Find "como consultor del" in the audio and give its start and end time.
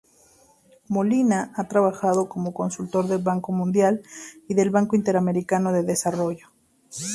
2.27-3.21